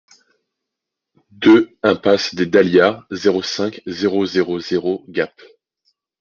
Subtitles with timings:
[1.29, 5.39] deux impasse des Dahlias, zéro cinq, zéro zéro zéro Gap